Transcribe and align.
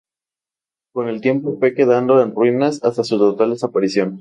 Con 0.93 1.09
el 1.09 1.21
tiempo 1.21 1.59
fue 1.59 1.75
quedando 1.75 2.23
en 2.23 2.33
ruinas, 2.33 2.83
hasta 2.83 3.03
su 3.03 3.19
total 3.19 3.51
desaparición. 3.51 4.09